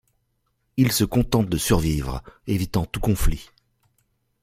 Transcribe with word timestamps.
Il 0.77 0.91
se 0.91 1.03
contente 1.03 1.47
de 1.47 1.59
survivre, 1.59 2.23
évitant 2.47 2.85
tout 2.85 2.99
conflit. 2.99 3.51